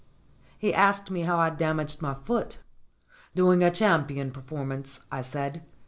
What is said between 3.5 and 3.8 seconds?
a